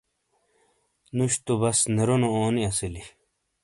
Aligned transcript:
نوش 1.17 1.33
تو 1.45 1.53
بس 1.61 1.79
نرونو 1.95 2.27
اونی 2.35 2.63
اسیلی۔ 2.69 3.03